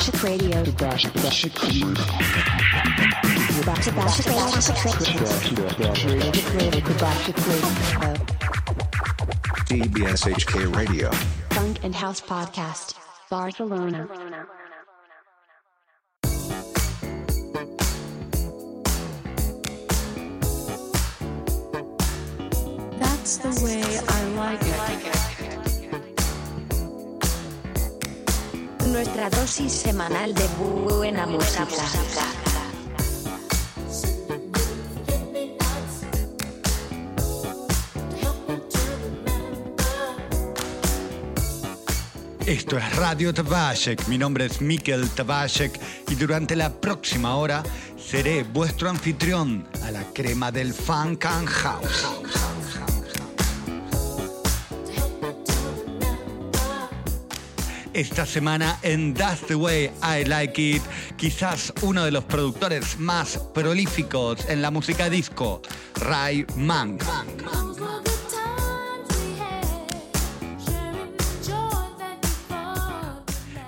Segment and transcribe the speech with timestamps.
[0.00, 0.64] Tabashik Radio.
[0.64, 1.12] Tabashik
[1.62, 1.92] Radio.
[3.60, 4.30] Tabashik Radio.
[9.68, 11.10] DBSHK Radio.
[11.50, 12.94] Funk and House Podcast.
[13.28, 14.08] Barcelona.
[29.20, 31.66] Nuestra dosis semanal de buena música.
[42.46, 47.62] Esto es Radio Tabashek, mi nombre es Mikel Tabashek y durante la próxima hora
[47.98, 52.49] seré vuestro anfitrión a la crema del funk and house.
[58.00, 60.82] Esta semana en That's the Way I Like It,
[61.18, 65.60] quizás uno de los productores más prolíficos en la música disco,
[65.96, 66.96] Ray Mann.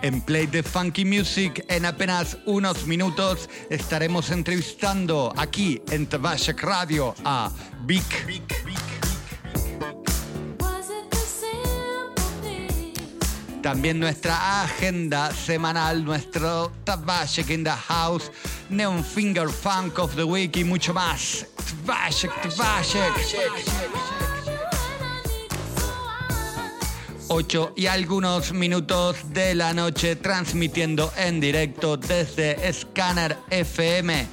[0.01, 7.14] En Play the Funky Music, en apenas unos minutos estaremos entrevistando aquí en Tabashek Radio
[7.23, 7.51] a
[7.85, 8.82] Vic.
[13.63, 18.31] También nuestra agenda semanal, nuestro Tabashek in the House,
[18.71, 21.47] Neon Finger Funk of the Week y mucho más.
[21.87, 23.13] Tabashek, Tabashek.
[27.29, 34.27] 8 y algunos minutos de la noche transmitiendo en directo desde Scanner FM,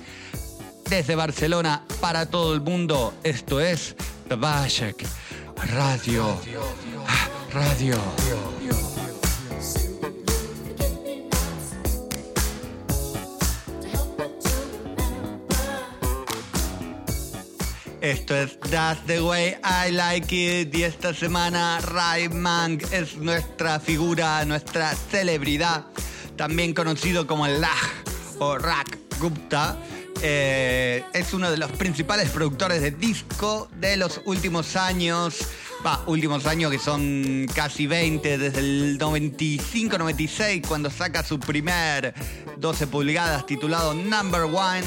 [0.90, 3.14] desde Barcelona para todo el mundo.
[3.24, 3.96] Esto es
[4.28, 5.06] Tabashek
[5.68, 6.38] Radio.
[7.08, 8.89] Ah, Radio.
[18.02, 23.78] Esto es That's the Way I Like It y esta semana Ray Mang es nuestra
[23.82, 25.86] figura, nuestra celebridad,
[26.38, 27.76] también conocido como el Lag
[28.40, 29.78] o Rak Gupta.
[30.22, 35.38] Eh, es uno de los principales productores de disco de los últimos años,
[35.86, 42.14] va, últimos años que son casi 20, desde el 95-96 cuando saca su primer
[42.58, 44.86] 12 pulgadas titulado Number One.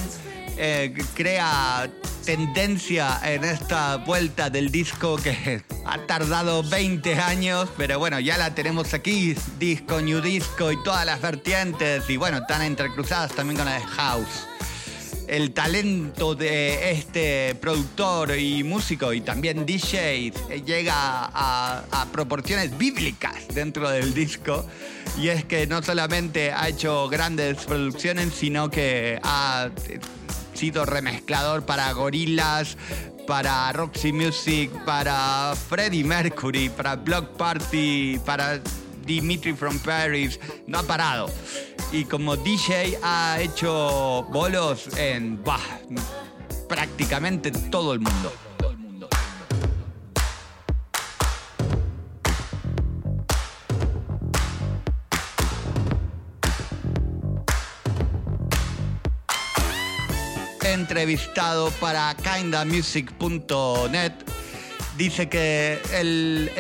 [0.57, 1.91] Eh, crea
[2.25, 8.55] tendencia en esta vuelta del disco que ha tardado 20 años, pero bueno, ya la
[8.55, 13.67] tenemos aquí, disco, new disco y todas las vertientes, y bueno, están entrecruzadas también con
[13.67, 14.47] la de House.
[15.27, 20.33] El talento de este productor y músico y también DJ
[20.65, 24.67] llega a, a proporciones bíblicas dentro del disco.
[25.19, 29.71] Y es que no solamente ha hecho grandes producciones, sino que ha
[30.71, 32.77] remezclador para Gorillaz,
[33.27, 38.61] para Roxy Music, para Freddie Mercury, para Block Party, para
[39.05, 41.29] Dimitri from Paris, no ha parado.
[41.91, 45.59] Y como DJ ha hecho bolos en bah,
[46.69, 48.33] prácticamente todo el mundo.
[60.65, 64.13] Entrevistado para kindamusic.net
[64.97, 65.81] dice que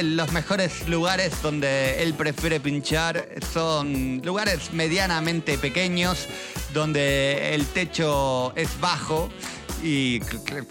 [0.02, 6.26] los mejores lugares donde él prefiere pinchar son lugares medianamente pequeños,
[6.72, 9.28] donde el techo es bajo
[9.82, 10.20] y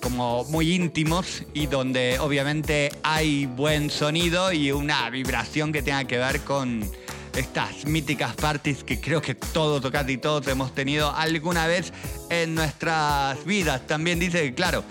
[0.01, 6.17] como muy íntimos y donde obviamente hay buen sonido y una vibración que tenga que
[6.17, 6.89] ver con
[7.35, 11.93] estas míticas parties que creo que todos, o casi todos, hemos tenido alguna vez
[12.29, 13.85] en nuestras vidas.
[13.87, 14.83] También dice claro,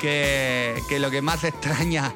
[0.00, 2.14] que, que lo que más extraña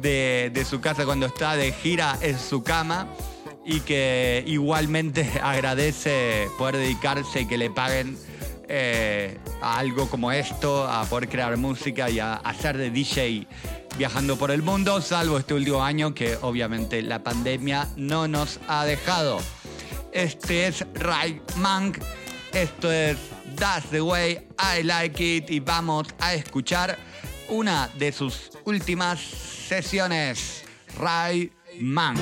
[0.00, 3.08] de, de su casa cuando está de gira es su cama
[3.64, 8.16] y que igualmente agradece poder dedicarse y que le paguen
[8.76, 13.46] eh, a algo como esto, a poder crear música y a hacer de DJ
[13.96, 18.84] viajando por el mundo, salvo este último año que obviamente la pandemia no nos ha
[18.84, 19.38] dejado.
[20.10, 21.98] Este es Ray Monk,
[22.52, 23.16] esto es
[23.54, 26.98] That's the Way I Like It y vamos a escuchar
[27.48, 30.64] una de sus últimas sesiones,
[30.98, 32.18] Ray Monk.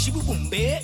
[0.00, 0.80] Chico Bumbê.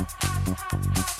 [0.00, 1.19] Thank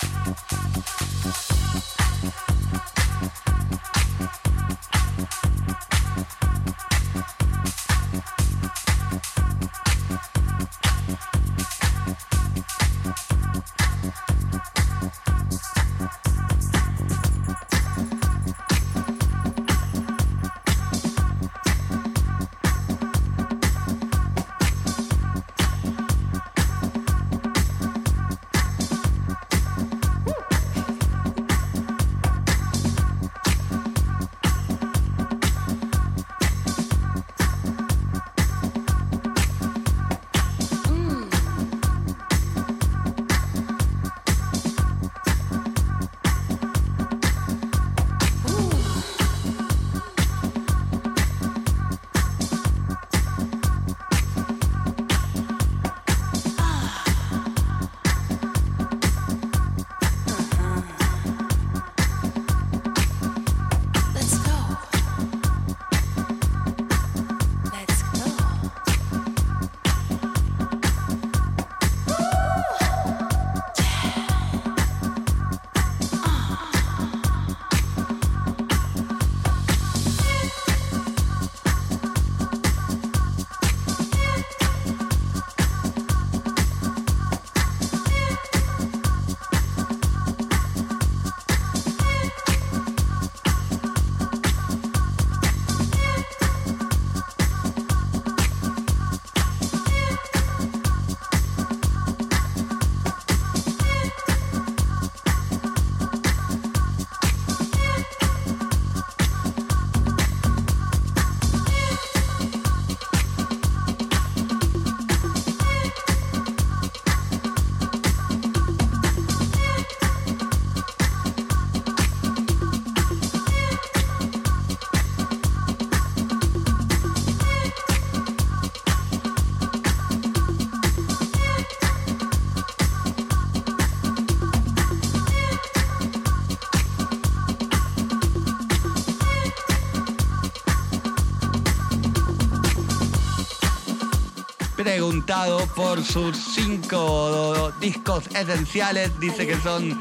[145.77, 149.97] Por sus cinco discos esenciales, dice que son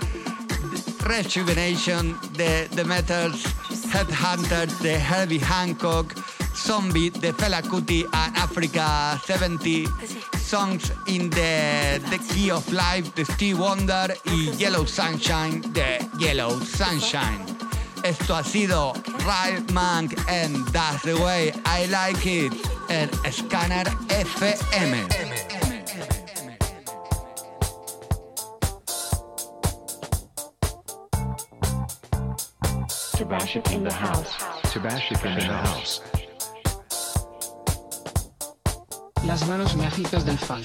[1.04, 3.44] Rejuvenation de The Metals,
[3.94, 6.12] Headhunter de Herbie Hancock,
[6.56, 9.88] Zombie de Fela Kuti and Africa 70,
[10.36, 16.58] Songs in the, the Key of Life de Steve Wonder y Yellow Sunshine de Yellow
[16.64, 17.46] Sunshine.
[18.02, 18.94] Esto ha sido
[19.24, 21.52] Right Monk and That's the Way.
[21.66, 25.06] I Like It en Scanner FM.
[33.16, 34.32] Tabashik in the house.
[34.72, 36.00] Tabashik in the house.
[39.24, 40.62] Las manos mágicas del fan.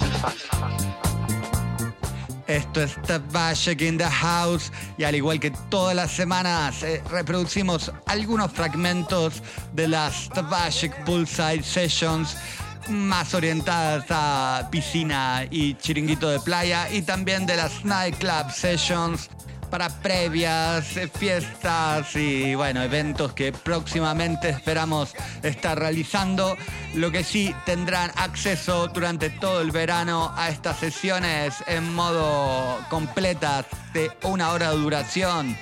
[2.47, 7.91] Esto es Tabashik in the House y al igual que todas las semanas eh, reproducimos
[8.05, 9.41] algunos fragmentos
[9.73, 12.37] de las Tabashik Poolside Sessions
[12.87, 19.29] más orientadas a piscina y chiringuito de playa y también de las Nightclub Sessions
[19.75, 25.13] para previas, eh, fiestas y bueno, eventos que próximamente esperamos
[25.43, 26.55] estar realizando.
[26.93, 33.65] Lo que sí tendrán acceso durante todo el verano a estas sesiones en modo completas
[33.93, 35.57] de una hora de duración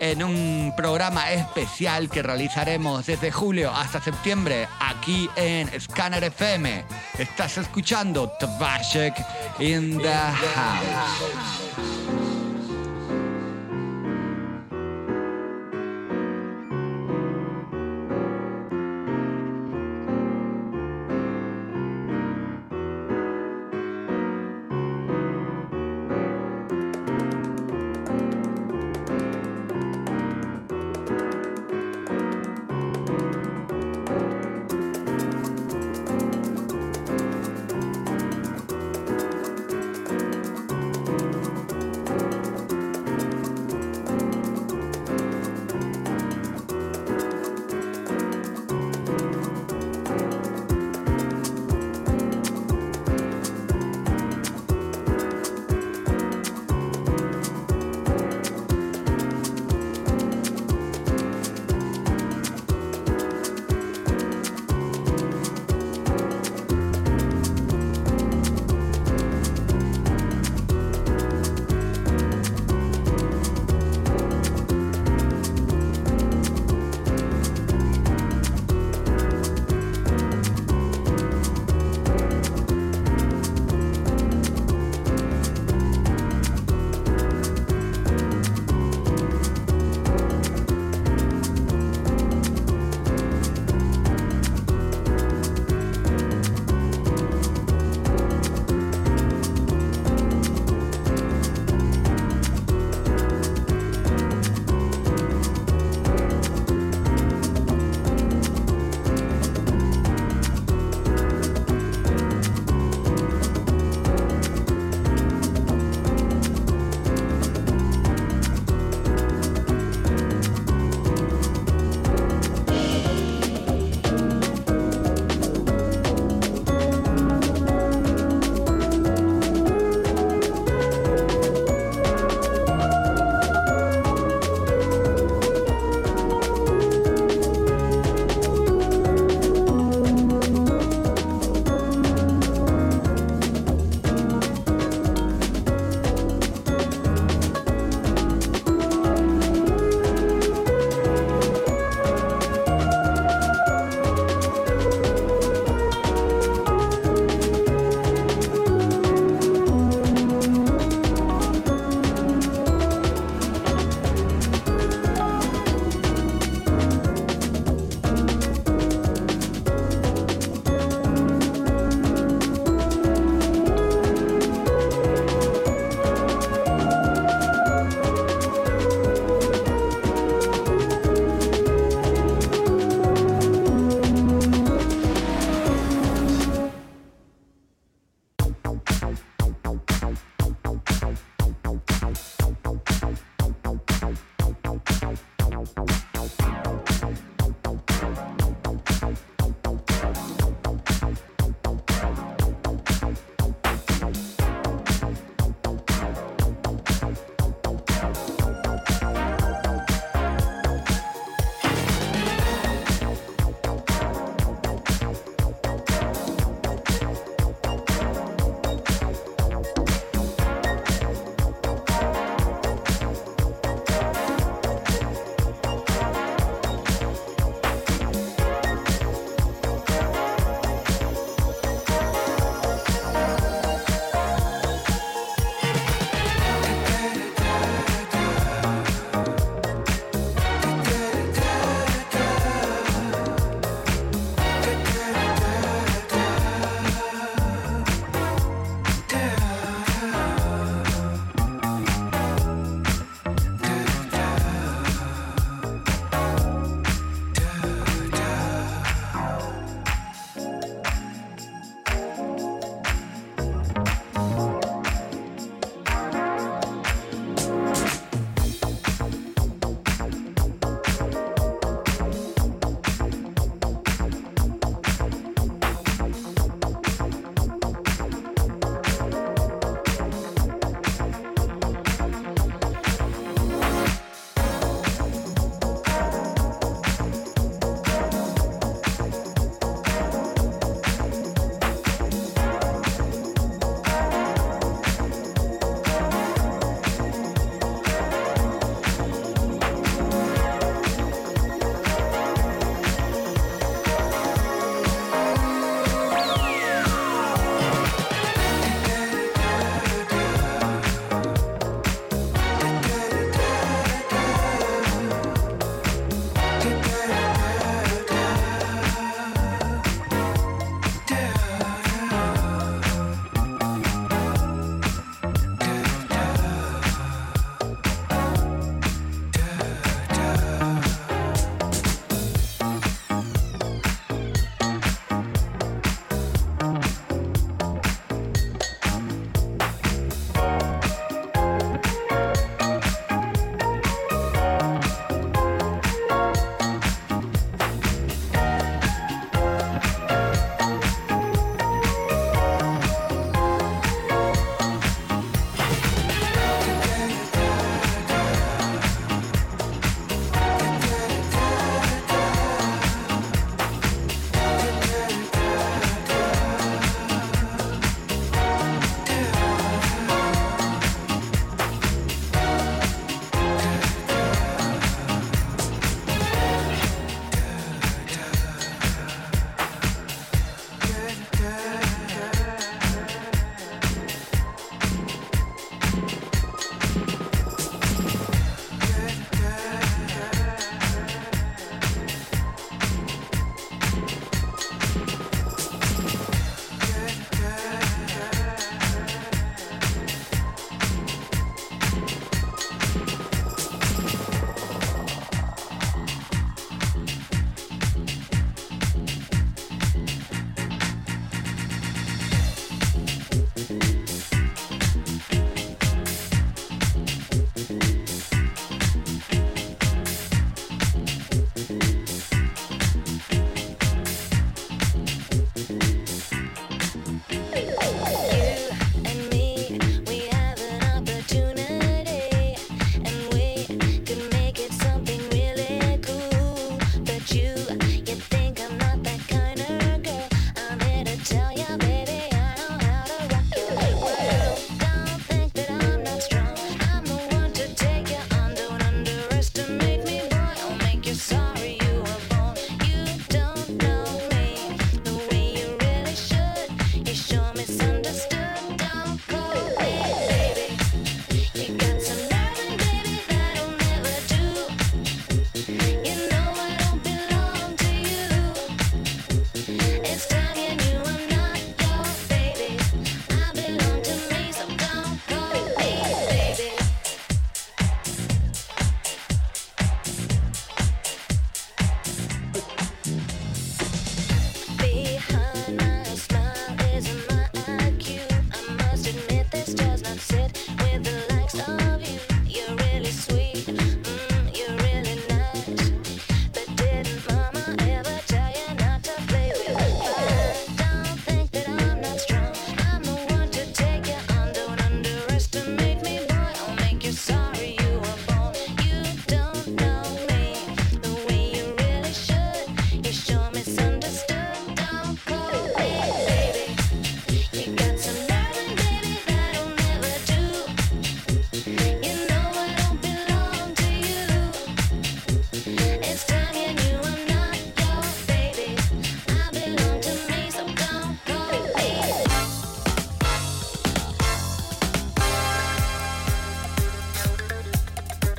[0.00, 6.84] en un programa especial que realizaremos desde julio hasta septiembre aquí en Scanner FM.
[7.16, 9.14] Estás escuchando Tabashek
[9.60, 10.12] in the
[10.56, 11.61] House.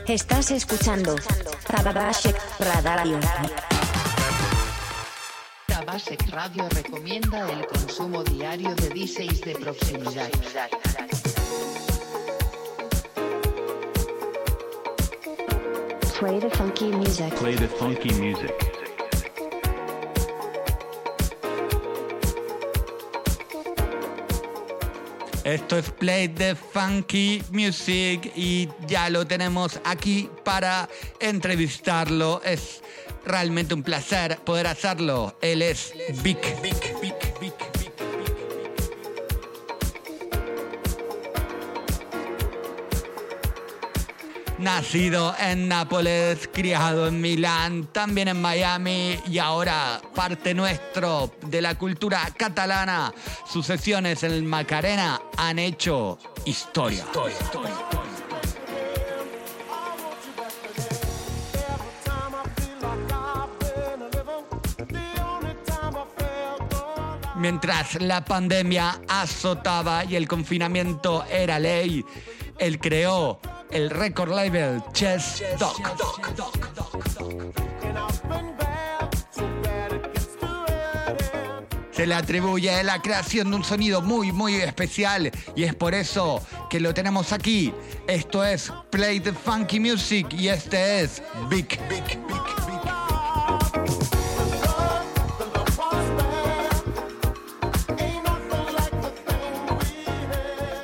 [0.08, 1.16] Estás escuchando
[1.66, 3.20] Tabashek Radio.
[5.66, 10.30] Tabasec Radio recomienda el consumo diario de DJs de proximidad.
[16.20, 17.34] Play the funky music.
[17.36, 18.72] Play the funky music.
[25.54, 30.89] Esto es Play the Funky Music y ya lo tenemos aquí para
[31.20, 32.42] entrevistarlo.
[32.44, 32.82] Es
[33.24, 35.38] realmente un placer poder hacerlo.
[35.42, 36.39] Él es Vic.
[44.75, 51.75] Nacido en Nápoles, criado en Milán, también en Miami y ahora parte nuestro de la
[51.75, 53.13] cultura catalana.
[53.47, 57.05] Sus sesiones en el Macarena han hecho historia.
[67.36, 72.03] Mientras la pandemia azotaba y el confinamiento era ley,
[72.63, 73.39] él creó
[73.71, 75.82] el record label Chess Doc.
[81.91, 86.41] Se le atribuye la creación de un sonido muy, muy especial y es por eso
[86.69, 87.73] que lo tenemos aquí.
[88.08, 91.78] Esto es Play the Funky Music y este es Big.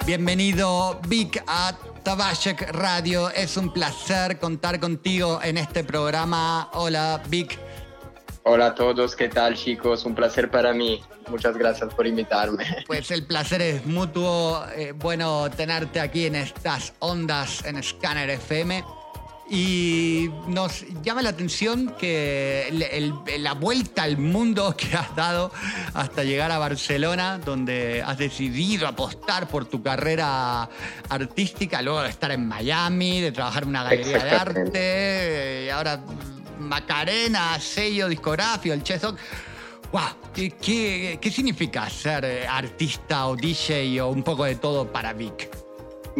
[0.10, 1.72] Bienvenido, Vic, a
[2.04, 3.30] Tabashek Radio.
[3.30, 6.72] Es un placer contar contigo en este programa.
[6.74, 7.60] Hola, Vic.
[8.42, 10.06] Hola a todos, ¿qué tal chicos?
[10.06, 11.00] Un placer para mí.
[11.28, 12.66] Muchas gracias por invitarme.
[12.88, 14.66] Pues el placer es mutuo.
[14.76, 18.84] Eh, bueno tenerte aquí en estas ondas en Scanner FM.
[19.52, 25.52] Y nos llama la atención que el- el- la vuelta al mundo que has dado
[25.96, 30.70] hasta llegar a Barcelona, donde has decidido apostar por tu carrera
[31.10, 36.00] artística, luego de estar en Miami, de trabajar en una galería de arte, y ahora
[36.60, 39.02] Macarena, sello discográfico, el Chess.
[39.92, 40.02] Wow,
[40.36, 45.14] ¿qué, qué, qué significa ser eh, artista o DJ o un poco de todo para
[45.14, 45.50] Vic?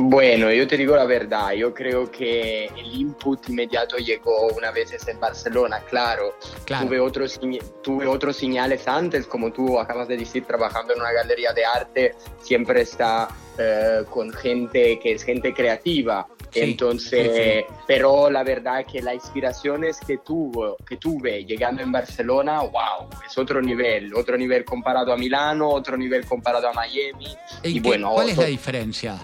[0.02, 4.96] Bueno, yo te digo la verdad, yo creo que el input inmediato llegó una vez
[5.06, 6.36] en Barcelona, claro.
[6.64, 6.86] Claro.
[6.88, 7.38] Tuve, otros,
[7.84, 12.16] tuve otros señales antes, como tú acabas de decir, trabajando en una galería de arte,
[12.42, 16.26] siempre está eh, con gente que es gente creativa.
[16.52, 22.62] Sí, Entonces, pero la verdad que las inspiraciones que, tuvo, que tuve llegando en Barcelona,
[22.62, 27.28] wow, es otro nivel, otro nivel comparado a Milano, otro nivel comparado a Miami.
[27.64, 29.20] ¿Y Y qué- bueno, ¿Cuál es la diferencia?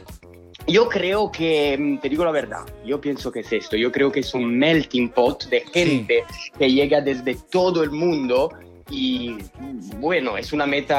[0.67, 4.11] Yo creo que, mm, te digo la verdad, yo pienso que es esto, yo creo
[4.11, 6.23] que es un melting pot de gente
[6.57, 8.49] que llega desde todo el mundo
[8.89, 9.37] y
[9.97, 10.97] bueno, es una meta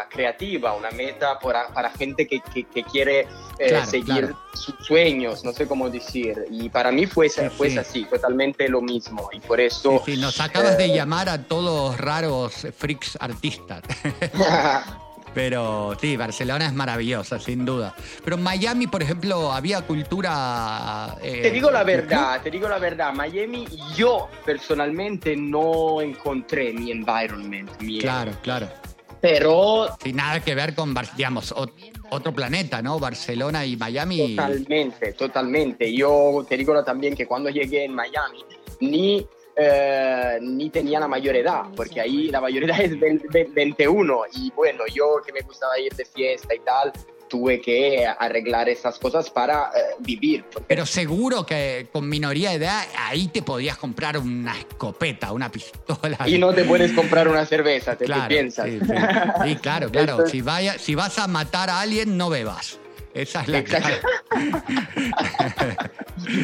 [0.00, 3.26] ah, creativa, una meta para, para gente que, que- que quiere
[3.58, 4.38] eh, Claro, seguir claro.
[4.54, 7.78] sus sueños, no sé cómo decir, y para mí fue, Sí, fue sí.
[7.78, 10.02] así, totalmente lo mismo y por eso...
[10.04, 13.82] Sí, sí, nos acabas de eh, llamar a todos raros freaks artistas.
[15.36, 17.94] Pero sí, Barcelona es maravillosa, sin duda.
[18.24, 21.14] Pero en Miami, por ejemplo, había cultura.
[21.22, 26.90] eh, Te digo la verdad, te digo la verdad, Miami yo personalmente no encontré mi
[26.90, 27.98] environment, mi.
[27.98, 28.66] Claro, claro.
[29.20, 31.72] pero Sin nada que ver con, digamos, ot-
[32.08, 32.98] otro planeta, ¿no?
[32.98, 34.36] Barcelona y Miami.
[34.36, 35.94] Totalmente, totalmente.
[35.94, 38.42] Yo te digo también que cuando llegué en Miami
[38.80, 44.20] ni, eh, ni tenía la mayor edad, porque ahí la mayor edad es 20 21
[44.34, 46.92] y bueno, yo que me gustaba ir de fiesta y tal,
[47.28, 50.44] tuve que arreglar esas cosas para eh, vivir.
[50.68, 56.18] Pero seguro que con minoría de edad ahí te podías comprar una escopeta, una pistola.
[56.26, 58.66] y no te puedes comprar una cerveza, te, te Claro, piensas.
[58.66, 58.86] Sí, sí.
[58.86, 60.10] Sí, claro, claro.
[60.12, 62.78] Entonces- Si, vaya, si vas a matar a alguien, no bebas.
[63.16, 64.08] Esa es la Exacto.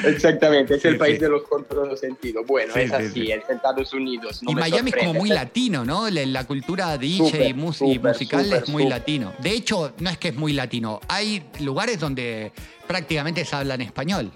[0.05, 1.21] Exactamente, es Sí, el país sí.
[1.23, 2.45] de los contrados sentidos.
[2.47, 3.33] Bueno, Sí, es sí, así, sí.
[3.33, 4.43] es Estados Unidos.
[4.43, 6.09] no y Miami es como muy latino, ¿no?
[6.11, 9.33] La, la cultura DJ Súper, y, mus- y musical es muy latino.
[9.39, 11.01] De hecho, no es que es muy latino.
[11.09, 12.53] Hay lugares donde
[12.87, 14.31] prácticamente se habla en español.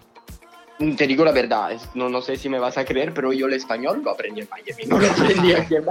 [0.97, 3.55] Te digo la verdad, no, no sé si me vas a creer, pero yo el
[3.55, 5.85] español lo aprendí en Miami, no lo aprendí aquí en,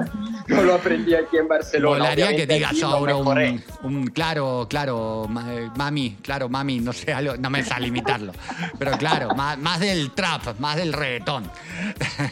[0.48, 2.16] no lo aprendí aquí en Barcelona.
[2.16, 3.60] Que digas ahora mejoré.
[3.82, 8.32] un, un claro, claro, eh, mami, claro, mami, no sé, algo, no me sale imitarlo.
[8.78, 11.50] Pero claro, más, más del trap, más del reggaetón.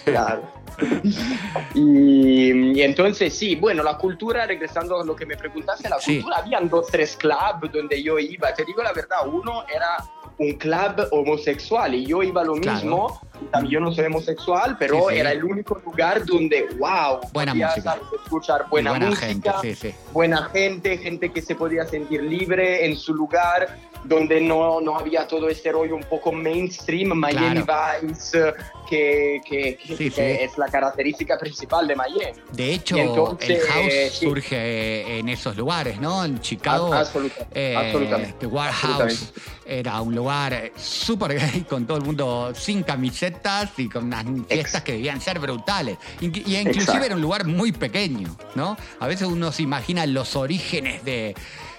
[0.05, 0.51] Claro.
[1.75, 6.15] Y, y entonces sí, bueno, la cultura, regresando a lo que me preguntaste, la Sí.
[6.15, 9.97] cultura, habían dos, tres clubs donde yo iba, te digo la verdad, uno era
[10.37, 12.77] un club homosexual y yo iba a lo Claro.
[12.77, 13.21] mismo.
[13.51, 15.19] También Yo no soy homosexual, pero Sí, sí.
[15.19, 17.97] era el único lugar donde, wow, Buena podía, música.
[18.23, 19.27] escuchar buena, buena música,
[19.59, 24.79] gente, sí, buena gente, gente que se podía sentir libre en su lugar, donde no,
[24.81, 27.63] no había todo este rollo un poco mainstream, Miami
[28.01, 28.53] Vice,
[28.93, 30.43] que, que- que- Sí, que sí.
[30.43, 32.38] es la característica principal de Miami.
[32.51, 34.25] De hecho, Y entonces, el house sí.
[34.27, 36.23] surge en esos lugares, ¿no?
[36.23, 38.36] En Chicago, A- absoluta- eh, absolutamente.
[38.39, 39.41] The Warehouse Absolutamente.
[39.65, 44.25] era un lugar eh, súper gay, con todo el mundo sin camisetas y con unas
[44.47, 45.97] fiestas que debían ser brutales.
[46.21, 47.06] Inc- Y inclusive Exacto.
[47.06, 48.77] era un lugar muy pequeño, ¿no?
[48.99, 51.34] A veces uno se imagina los orígenes de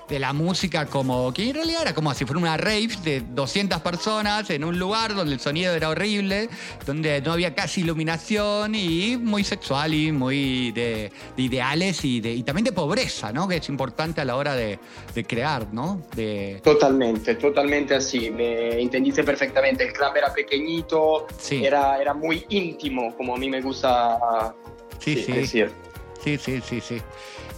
[0.08, 3.80] de la música como que en realidad era como si fuera una rave de 200
[3.80, 6.48] personas en un lugar donde el sonido era horrible,
[6.86, 12.32] donde no había casi iluminación y muy sexual y muy de, de ideales y, de,
[12.34, 13.48] y también de pobreza, ¿no?
[13.48, 14.78] Que es importante a la hora de,
[15.14, 16.02] de crear, ¿no?
[16.14, 18.30] De, Totalmente, totalmente así.
[18.30, 19.84] Me entendiste perfectamente.
[19.84, 21.64] El club era pequeñito, Sí.
[21.64, 24.54] era, era muy íntimo, como a mí me gusta
[24.98, 25.70] sí, sí, sí, decir.
[26.22, 27.02] sí, sí, sí, sí.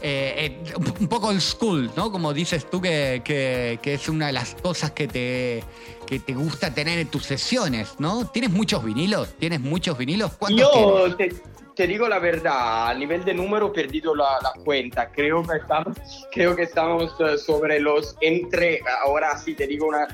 [0.09, 2.13] Eh, eh, un- poco el school, ¿no?
[2.13, 5.65] Como dices tú que, que- que es una de las cosas que te,
[6.07, 8.29] que te gusta tener en tus sesiones, ¿no?
[8.29, 9.35] ¿Tienes muchos vinilos?
[9.37, 10.31] ¿Tienes muchos vinilos?
[10.39, 10.61] ¿Cuántos?
[10.73, 11.35] Yo te,
[11.75, 15.11] te digo la verdad, a nivel de número he perdido la, la cuenta.
[15.11, 15.97] Creo que estamos,
[16.33, 20.07] creo que estamos eh, sobre los entre, ahora sí te digo una,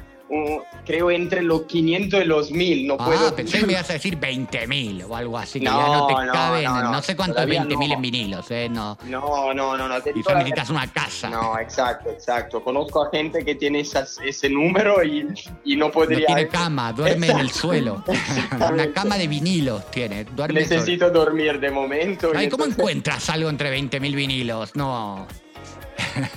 [0.86, 2.86] creo entre los 500 y los 1000.
[2.86, 3.34] No Ah, puedo.
[3.36, 6.26] pensé que me ibas a decir 20.000 o algo así, que No, ya no te
[6.26, 7.94] no, caben, no, no, no, sé cuántos todavía 20.000 no.
[7.94, 8.68] en vinilos, ¿eh?
[8.70, 8.98] No.
[9.04, 9.94] No, no, no, no.
[10.02, 11.28] Quizás la necesitas una casa.
[11.30, 12.62] No, exacto, exacto.
[12.62, 15.26] Conozco a gente que tiene esas- ese número y,
[15.64, 16.26] y no No podría.
[16.26, 17.68] tiene cama, duerme en el Exacto.
[17.68, 18.04] suelo.
[18.72, 22.32] Una cama de vinilos tiene, duerme sobre- Necesito dormir de momento.
[22.32, 24.74] y Ay, ¿cómo entonces- encuentras algo entre 20.000 vinilos?
[24.76, 25.26] No,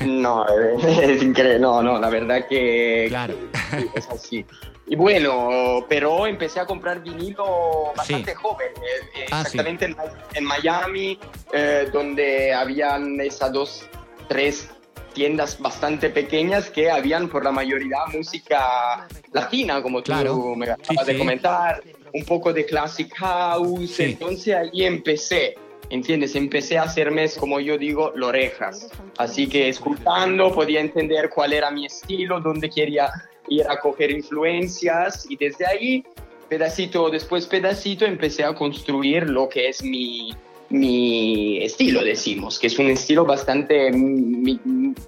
[0.06, 0.45] No,
[0.80, 1.60] es increíble.
[1.60, 3.36] No, no, la verdad que claro.
[3.95, 4.45] es así.
[4.88, 8.38] Y bueno, pero empecé a comprar vinilo bastante Sí.
[8.38, 9.58] joven, eh, eh, Ah, sí.
[9.58, 9.95] exactamente en,
[10.36, 11.19] en Miami,
[11.54, 13.86] eh, donde habían esas dos,
[14.28, 14.69] tres
[15.13, 20.56] tiendas bastante pequeñas que habían por la mayoría música latina, como tú Claro.
[20.56, 21.82] me acabas Sí, de comentar,
[22.13, 25.56] un poco de classic house, entonces ahí empecé.
[25.89, 26.36] ¿Entiendes?
[26.36, 28.89] Empecé a hacerme, como yo digo, orejas.
[29.17, 33.10] Así que escuchando podía entender cuál era mi estilo, dónde quería
[33.48, 36.04] ir a coger influencias y desde ahí,
[36.50, 40.34] pedacito después pedacito, empecé a construir lo que es mi,
[40.69, 43.91] mi estilo, decimos, que es un estilo bastante...
[43.91, 44.60] mi-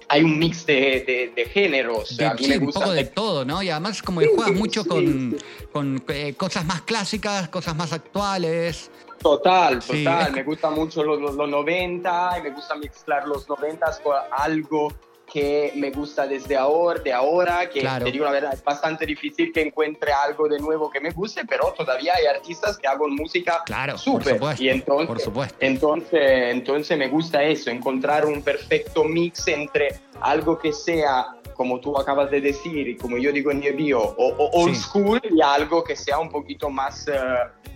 [0.08, 0.74] hay un mix de,
[1.06, 2.16] de- de géneros.
[2.16, 2.80] De- a mí sí, me un gusta...
[2.80, 3.62] poco de todo, ¿no?
[3.62, 5.36] Y además como que Sí, juegas sí, mucho sí, con,
[5.72, 8.90] con eh, cosas más clásicas, cosas más actuales.
[9.18, 10.32] Total, total.
[10.32, 14.88] Me gusta mucho los, los, los 90 y me gusta mezclar los 90 con algo
[15.30, 18.06] que me gusta desde ahora, de ahora, que Claro.
[18.06, 21.44] te digo la verdad, es bastante difícil que encuentre algo de nuevo que me guste,
[21.44, 24.40] pero todavía hay artistas que hagan música Claro, súper.
[24.58, 26.20] Y entonces, por entonces,
[26.54, 31.26] entonces me gusta eso, encontrar un perfecto mix entre algo que sea,
[31.58, 34.76] como tú acabas de decir, y como yo digo en mi bio, o, o old
[34.76, 34.80] Sí.
[34.82, 37.12] school y algo que sea un poquito más eh,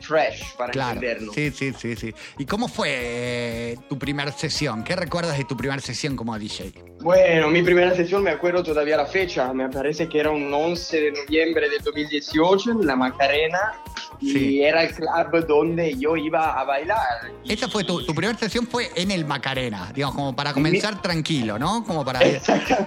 [0.01, 1.33] fresh, para Claro, entenderlo.
[1.33, 2.15] sí, sí, sí, sí.
[2.39, 4.85] ¿Y cómo fue eh, tu primera sesión?
[4.85, 6.73] ¿Qué recuerdas de tu primera sesión como DJ?
[7.01, 11.01] Bueno, mi primera sesión me acuerdo todavía la fecha, me parece que era un 11
[11.01, 13.59] de noviembre del 2018 en la Macarena
[14.23, 14.63] y Sí.
[14.63, 16.99] era el club donde yo iba a bailar.
[17.45, 21.03] Y- Esa fue tu, tu primera sesión fue en el Macarena, digamos, como para comenzar
[21.03, 21.85] tranquilo, ¿no?
[21.85, 22.21] Como para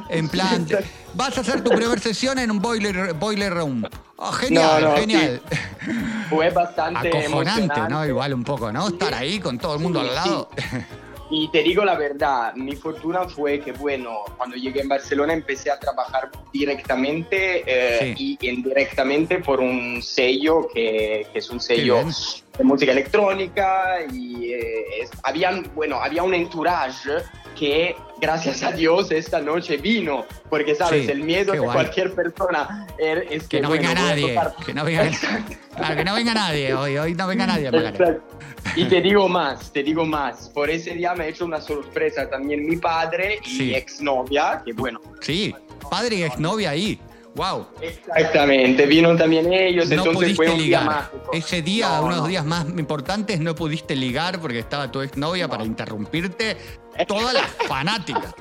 [0.10, 0.66] en plan,
[1.14, 3.84] vas a hacer tu primera sesión en un boiler boiler room.
[4.18, 5.42] Oh, genial, No, no, genial.
[6.30, 7.82] Fue bastante Acojonante.
[7.90, 8.06] ¿no?
[8.06, 8.88] Igual un poco, ¿no?
[8.88, 10.50] Estar ahí con todo el mundo Sí, al lado.
[11.32, 15.72] Y te digo la verdad, mi fortuna fue que, bueno, cuando llegué en Barcelona empecé
[15.72, 21.98] a trabajar directamente eh, y indirectamente por un sello que, que es un sello
[22.58, 27.10] de música electrónica y eh, es- habían, bueno, había un entourage
[27.58, 31.74] que gracias a Dios esta noche vino, porque sabes, Sí, el miedo de guay.
[31.74, 34.36] cualquier persona er- es que, Que no bueno, venga nadie.
[34.36, 35.04] tocar- Que no venga,
[35.76, 36.98] claro, que no venga nadie hoy.
[36.98, 37.72] Hoy no venga nadie.
[38.76, 40.50] Y te digo más, te digo más.
[40.50, 43.74] Por ese día me ha hecho una sorpresa también mi padre y Sí.
[43.76, 45.54] exnovia, que bueno, Sí,
[45.90, 47.00] padre y exnovia ahí.
[47.36, 47.68] Wow.
[47.82, 50.86] exactamente, vino también ellos, No entonces fue un día ligar.
[50.86, 51.30] mágico.
[51.34, 52.28] Ese día, No, unos no.
[52.28, 56.56] días más importantes, no pudiste ligar porque estaba tu exnovia para interrumpirte
[57.08, 58.34] todas las fanáticas.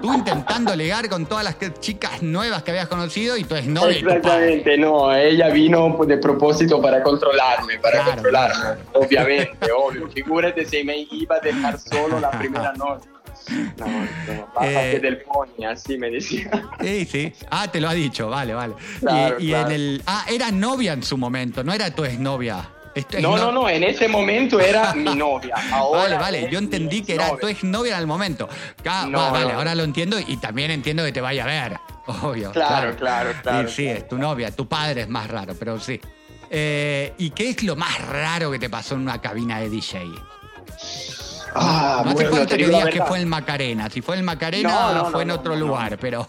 [0.00, 3.98] Tú intentando ligar con todas las que- chicas nuevas que habías conocido y tu padre.
[3.98, 8.80] Exactamente, no, ella vino de propósito para controlarme, para Claro, controlarme, claro.
[8.94, 10.08] obviamente, obvio.
[10.10, 13.08] Figúrate si me iba a dejar solo la primera noche.
[13.76, 16.48] No, no, bájate Eh, del pony, así me decía.
[16.80, 17.32] Sí, sí.
[17.50, 18.74] Ah, te lo ha dicho, vale, vale.
[19.00, 20.02] Claro, y y en el.
[20.06, 22.68] Ah, era novia en su momento, no era tu exnovia.
[22.94, 25.54] Esto es No, no, no, en ese momento era mi novia.
[25.72, 28.48] Ahora Vale, vale, yo entendí que era tu exnovia en el momento.
[28.86, 29.58] Ah, No, vale, no.
[29.58, 31.78] ahora lo entiendo y también entiendo que te vaya a ver.
[32.22, 32.50] Obvio.
[32.52, 36.00] Claro, claro, claro, Sí, sí, es tu novia, tu padre es más raro, pero sí.
[36.50, 40.02] Eh, ¿Y qué es lo más raro que te pasó en una cabina de DJ?
[41.54, 43.88] Ah, no hace bueno, falta que digas que fue el Macarena.
[43.90, 46.28] Si fue el Macarena, No, no, fue en otro lugar, pero.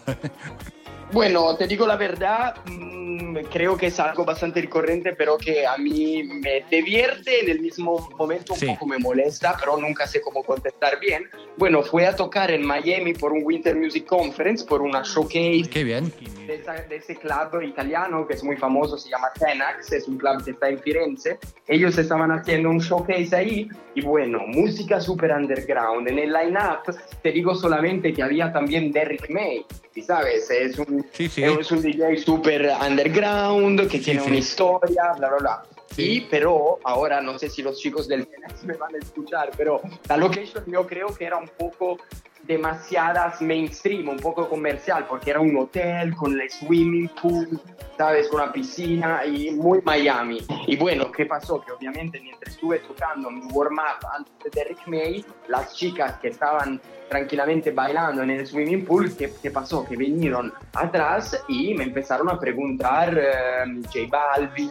[1.14, 5.76] Bueno, te digo la verdad, mm, creo que es algo bastante recurrente, pero que a
[5.78, 8.66] mí me divierte, en el mismo momento un Sí.
[8.66, 11.30] poco me molesta, pero nunca sé cómo contestar bien.
[11.56, 15.84] Bueno, fue a tocar en Miami por un Winter Music Conference, por una showcase Qué
[15.84, 16.12] bien.
[16.48, 20.18] de, esa- de ese club italiano que es muy famoso, se llama Tenax, es un
[20.18, 21.38] club que está en Firenze.
[21.68, 26.08] Ellos estaban haciendo un showcase ahí y bueno, música super underground.
[26.08, 31.06] En el line-up te digo solamente que había también Derrick May, y sabes, es un,
[31.12, 31.44] Sí, sí.
[31.44, 34.28] es un DJ super underground que tiene sí.
[34.28, 35.62] una historia, bla, bla, bla.
[35.94, 36.02] Sí.
[36.16, 39.80] Y pero ahora no sé si los chicos del Tenax me van a escuchar, pero
[40.08, 41.98] la location yo creo que era un poco
[42.46, 47.60] demasiadas mainstream, un poco comercial, porque era un hotel con el swimming pool,
[47.96, 48.30] ¿sabes?
[48.32, 50.38] Una piscina y muy Miami.
[50.66, 51.60] Y bueno, ¿qué pasó?
[51.60, 56.80] Que obviamente mientras estuve tocando mi warm-up antes de Rick May, las chicas que estaban
[57.08, 59.86] tranquilamente bailando en el swimming pool, ¿qué, qué pasó?
[59.86, 64.70] Que vinieron atrás y me empezaron a preguntar eh, J Balvin.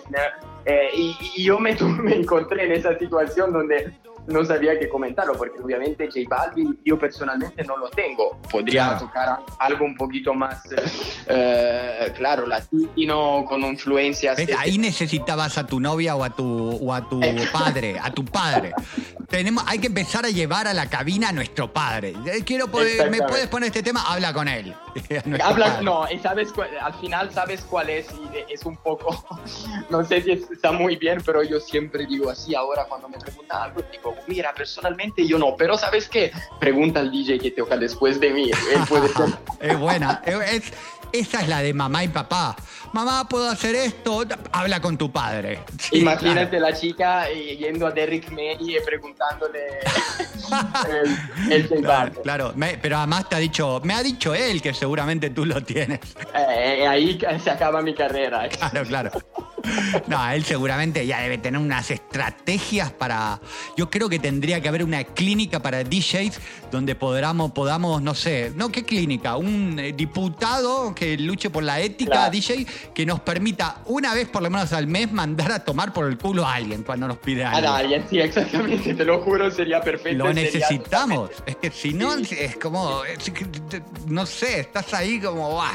[0.66, 3.94] eh, y, y yo me, me encontré en esa situación donde
[4.28, 8.40] no sabía qué comentarlo, porque obviamente J Balvin yo personalmente no lo tengo.
[8.52, 9.00] Podría Claro.
[9.06, 10.62] tocar algo un poquito más,
[11.28, 14.38] eh, claro, latino, con influencias.
[14.38, 14.50] ¿Ves?
[14.58, 17.20] Ahí necesitabas a tu novia o a tu, o a tu
[17.52, 18.74] padre, a tu padre.
[19.30, 22.14] Tenemos, hay que empezar a llevar a la cabina a nuestro padre.
[22.26, 24.04] Eh, Quiero poder, ¿Me puedes poner este tema?
[24.08, 24.74] Habla con él.
[25.44, 25.84] Habla, padre.
[25.84, 26.50] no, y sabes,
[26.82, 29.26] al final sabes cuál es y es un poco,
[29.90, 33.18] no sé si es- está muy bien, pero yo siempre digo así ahora cuando me
[33.18, 36.32] preguntan algo, digo, mira, personalmente yo no, pero ¿sabes qué?
[36.60, 39.28] Pregunta al DJ que toca después de mí, él puede ser
[39.60, 40.22] Es buena.
[40.26, 40.74] Es- es-
[41.14, 42.56] esa es la de mamá y papá.
[42.94, 44.24] Mamá, ¿puedo hacer esto?
[44.52, 45.60] Habla con tu padre.
[45.80, 49.60] Sí, Imagínate la chica eh, yendo a Derrick May y preguntándole
[51.50, 52.54] el, el Claro, claro.
[52.56, 56.00] Me- pero además te ha dicho, me ha dicho él que seguramente tú lo tienes.
[56.36, 58.48] Eh, ahí se acaba mi carrera.
[58.64, 59.12] Claro, claro.
[60.08, 63.40] No, él seguramente ya debe tener unas estrategias para.
[63.78, 66.40] Yo creo que tendría que haber una clínica para DJs
[66.70, 71.80] donde podamos, podamos no sé, no qué clínica, un eh, diputado que luche por la
[71.80, 72.32] ética Claro.
[72.32, 76.08] DJ que nos permita una vez por lo menos al mes mandar a tomar por
[76.08, 77.70] el culo a alguien cuando nos pide A algo.
[77.72, 80.26] alguien, sí, exactamente, te lo juro, sería perfecto.
[80.26, 81.30] Lo necesitamos.
[81.46, 82.36] Es que si no, Sí.
[82.40, 83.04] es como.
[83.06, 83.46] es que,
[84.08, 85.50] no sé, estás ahí como.
[85.52, 85.72] "Buah".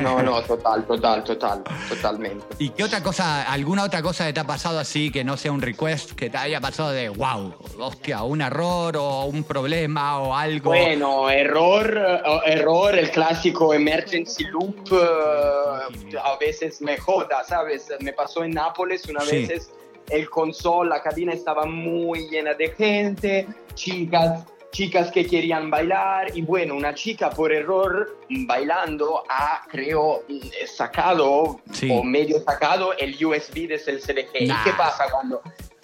[0.00, 2.44] No, no, total, total, total, totalmente.
[2.58, 5.52] ¿Y qué otra cosa, alguna otra cosa que te ha pasado así que no sea
[5.52, 10.34] un request, que te haya pasado de wow, hostia, un error o un problema o
[10.34, 10.70] algo?
[10.70, 12.00] Bueno, error,
[12.46, 17.88] error, el clásico emergency loop, eh, a veces me joda, ¿sabes?
[18.00, 19.46] Me pasó en Nápoles una Sí.
[19.46, 19.70] vez,
[20.10, 26.42] el console, la cabina estaba muy llena de gente, chicas, chicas que querían bailar y
[26.42, 30.24] bueno, una chica por error bailando ha, creo,
[30.66, 31.88] sacado Sí.
[31.92, 34.48] o medio sacado el USB desde el CDG.
[34.48, 34.60] Nah.
[34.60, 35.42] ¿Y qué pasa cuando?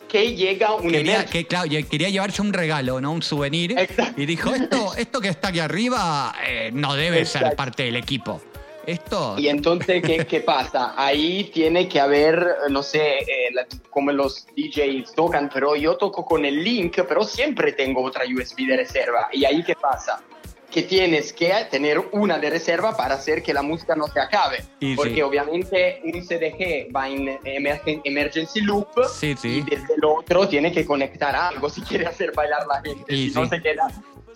[0.09, 3.13] Que llega un Quería, que, claro, quería llevarse un regalo, ¿no?
[3.13, 3.79] Un souvenir.
[3.79, 4.19] Exacto.
[4.21, 8.41] Y dijo, esto, esto que está aquí arriba eh, no debe ser parte del equipo.
[8.89, 9.35] Esto.
[9.39, 10.95] Y entonces, ¿qué, qué pasa?
[10.97, 16.25] Ahí tiene que haber, no sé, eh, la- como los DJs tocan, pero yo toco
[16.25, 19.29] con el link, pero siempre tengo otra USB de reserva.
[19.33, 20.23] ¿Y ahí qué pasa?
[20.71, 24.59] Que tienes que tener una de reserva para hacer que la música no se acabe.
[24.97, 29.49] Porque obviamente un CDG va en emergen- emergency loop Sí, sí.
[29.49, 33.15] y desde el otro tiene que conectar algo si quiere hacer bailar la gente.
[33.15, 33.89] Y si no se queda,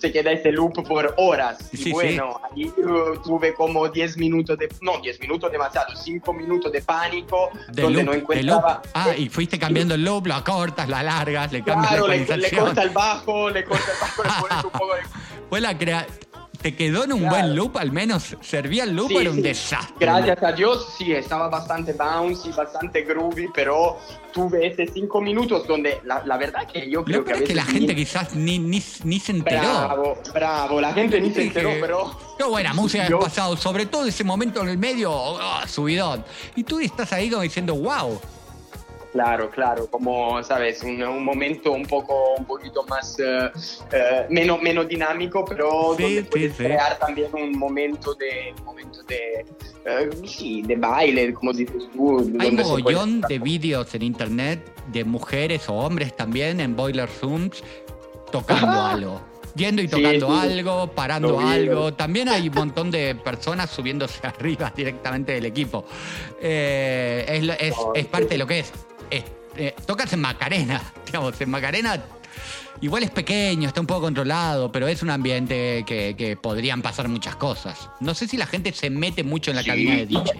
[0.02, 1.58] se queda ese loop por horas.
[1.70, 1.92] Sí, y sí.
[1.92, 6.82] bueno, ahí uh, tuve como 10 minutos de, no 10 minutos demasiado, 5 minutos de
[6.82, 8.82] pánico, De donde loop, no encontraba...
[8.94, 12.36] Ah, y fuiste cambiando el loop, lo acortas, lo alargas, le cambias Claro, la le,
[12.36, 15.02] le corta el bajo, le corta el bajo, le pones un poco de...
[15.48, 16.06] Fue la crea...
[16.62, 17.34] ¿Te quedó en un Claro.
[17.36, 18.36] buen loop al menos?
[18.40, 19.42] ¿Servía el loop Sí, era un sí.
[19.42, 19.94] desastre?
[19.98, 23.98] Gracias a Dios, sí, estaba bastante bouncy, bastante groovy, pero
[24.32, 27.62] tuve ese 5 minutos donde la, la verdad que yo creo que es que la
[27.64, 29.60] veces gente ni- quizás ni, ni, ni se enteró.
[29.60, 32.16] Bravo, bravo, la gente ni se enteró, pero...
[32.38, 36.24] Qué buena música Yo- has pasado, sobre todo ese momento en el medio, ah, subidón.
[36.54, 38.20] Y tú estás ahí como diciendo, wow.
[39.12, 43.50] Claro, claro, como sabes, un, un momento un poco, un poquito más, eh,
[43.92, 46.64] eh, menos, menos dinámico, pero Sí, donde sí, puedes sí.
[46.64, 49.44] crear también un momento de, un momento de,
[49.84, 52.20] eh, sí, de baile, como dices tú.
[52.40, 57.62] Hay puede- mogollón de vídeos en internet de mujeres o hombres también en Boiler Rooms
[58.30, 59.20] tocando algo.
[59.54, 60.48] Yendo y Sí, tocando sí.
[60.48, 61.92] algo, parando vi, algo.
[61.92, 65.84] También hay un montón de personas subiéndose arriba directamente del equipo.
[66.40, 68.08] Eh, es, es- No, es sí.
[68.10, 68.72] parte de lo que es.
[69.12, 69.24] Es-
[69.56, 72.02] eh, tocas en Macarena, digamos, en Macarena
[72.80, 77.06] igual es pequeño, está un poco controlado, pero es un ambiente que, que podrían pasar
[77.08, 77.88] muchas cosas.
[78.00, 79.68] No sé si la gente se mete mucho en la Sí.
[79.68, 80.32] cabina de DJ.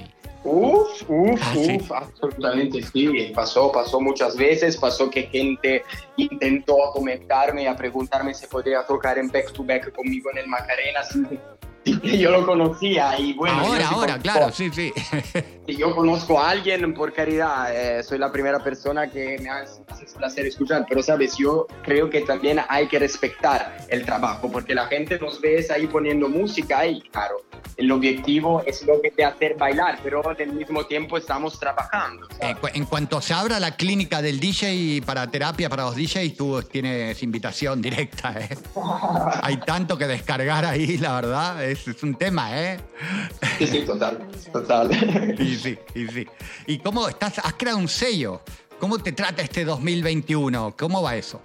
[0.44, 1.76] Uf, uf, Ah, sí.
[1.80, 3.30] uf, absolutamente sí.
[3.32, 4.76] Pasó, pasó muchas veces.
[4.76, 5.84] Pasó que gente
[6.16, 10.48] intentó comentarme y a preguntarme si podría tocar en back to back conmigo en el
[10.48, 11.04] Macarena.
[11.04, 11.28] sin-
[11.85, 13.59] sin que yo lo conocía y bueno.
[13.61, 14.93] ahora, sí ahora, conozco- claro, sí, sí.
[15.64, 19.80] Si yo conozco a alguien, por caridad, eh, soy la primera persona que me hace,
[19.87, 24.74] hace placer escuchar, pero sabes, yo creo que también hay que respetar el trabajo, porque
[24.74, 27.37] la gente nos ve ahí poniendo música y claro,
[27.76, 32.26] el objetivo es lo que te hacer bailar, pero al mismo tiempo estamos trabajando.
[32.41, 36.62] Eh, en cuanto se abra la clínica del DJ para terapia para los DJs, tú
[36.62, 38.59] tienes invitación directa, ¿eh?
[39.43, 42.78] Hay tanto que descargar ahí, la verdad, es, es un tema, ¿eh?
[43.58, 44.90] Sí, sí, total, total.
[45.40, 46.26] Y sí, y sí.
[46.66, 47.38] ¿Y cómo estás?
[47.38, 48.40] Has creado un sello.
[48.78, 50.74] ¿Cómo te trata este 2021?
[50.78, 51.40] ¿Cómo va eso?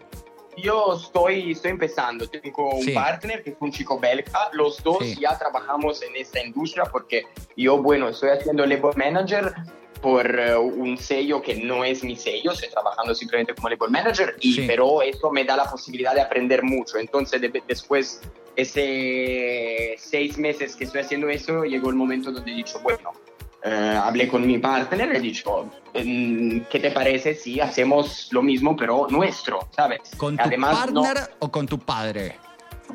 [0.57, 2.91] Yo estoy, estoy empezando, tengo un Sí.
[2.91, 5.17] partner que es un chico belga, los dos Sí.
[5.21, 7.25] ya trabajamos en esta industria porque
[7.55, 9.53] yo, bueno, estoy haciendo label manager
[10.01, 14.35] por eh, un sello que no es mi sello, estoy trabajando simplemente como label manager,
[14.39, 14.63] y, Sí.
[14.67, 16.97] pero eso me da la posibilidad de aprender mucho.
[16.97, 18.21] Entonces, de- después,
[18.55, 23.11] ese seis meses que estoy haciendo eso, llegó el momento donde he dicho, bueno,
[23.63, 28.41] eh, hablé con mi partner y he dicho, "Mm, ¿qué te parece si hacemos lo
[28.43, 30.01] mismo pero nuestro, ¿sabes?
[30.17, 32.35] ¿Con tu Además, no- partner o con tu padre?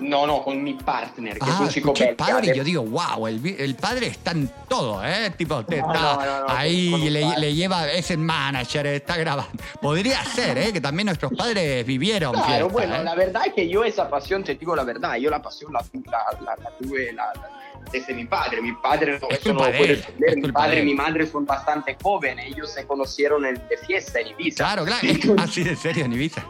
[0.00, 2.16] No, no, con mi partner, que es Ah, un chico belga.
[2.16, 5.30] padre yo digo, wow, el, el padre está en todo, ¿eh?
[5.36, 9.16] Tipo, te No, está no, no, no, ahí, le, le lleva, es el manager, está
[9.16, 9.52] grabando.
[9.80, 10.72] Podría ser, ¿eh?
[10.72, 13.04] Que también nuestros padres vivieron Claro, fiesta, bueno, ¿eh?
[13.04, 15.84] la verdad es que yo esa pasión, te digo la verdad, yo la pasión la,
[16.10, 17.50] la, la- la tuve la- la-
[17.92, 18.60] desde mi padre.
[18.62, 20.36] Mi padre, no, Es eso no lo puede entender.
[20.38, 24.28] Mi padre y mi madre son bastante jóvenes, ellos se conocieron en, de fiesta en
[24.28, 24.64] Ibiza.
[24.64, 25.06] Claro, claro,
[25.38, 26.42] así de serio, en Ibiza.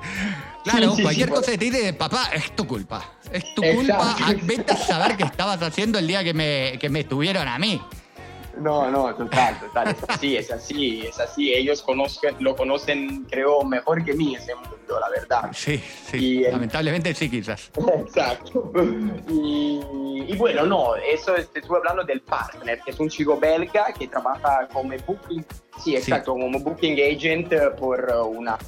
[0.64, 3.04] Claro, Sí, sí, cualquier sí, cosa que te dice, papá, es tu culpa.
[3.32, 3.76] Es tu Exacto.
[4.04, 4.16] culpa.
[4.20, 7.58] Ah, Vete a saber qué estabas haciendo el día que me, que me tuvieron a
[7.58, 7.82] mí.
[8.62, 11.52] No, no, total, total, es así, es así, es así.
[11.54, 15.50] Ellos conozcan, lo conocen, creo, mejor que mí ese mundo, la verdad.
[15.54, 15.78] Sí,
[16.10, 16.16] sí.
[16.18, 17.70] Y Lamentablemente sí, quizás.
[17.98, 18.70] Exacto.
[19.28, 19.80] Y,
[20.28, 23.92] y bueno, no, eso es- te estuve hablando del partner, que es un chico belga
[23.92, 25.44] que trabaja como booking,
[25.82, 28.58] sí, exacto, como booking agent eh, por eh, una,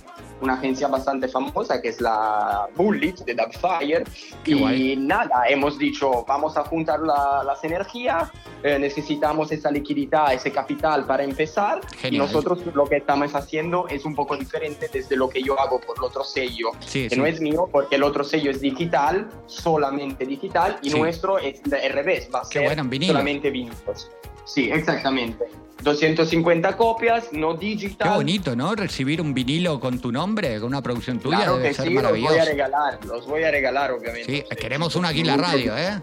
[0.40, 4.04] una agencia bastante famosa que es la Bullet de Dubfire.
[4.42, 4.96] Qué y guay.
[4.96, 8.30] nada, hemos dicho, vamos a juntar la- las energías,
[8.62, 9.94] eh, necesitamos esa liquidez,
[10.34, 11.80] ese capital para empezar.
[11.96, 12.14] Genial.
[12.14, 15.80] Y nosotros lo que estamos haciendo es un poco diferente desde lo que yo hago
[15.80, 17.20] por el otro sello Sí, que sí.
[17.20, 20.98] no es mío porque el otro sello es digital, solamente digital, y Sí.
[20.98, 24.10] nuestro es al revés, va a Qué ser bueno, solamente vinilos.
[24.44, 25.44] Sí, exactamente.
[25.82, 28.14] 250 copias, no Qué digital.
[28.14, 28.74] bonito, ¿no?
[28.74, 31.94] Recibir un vinilo con tu nombre, con una producción tuya, Claro debe que ser sí,
[31.94, 34.46] los voy a regalar, los voy a regalar, obviamente.
[34.50, 36.00] Sí, queremos una aquí en la radio, ¿eh?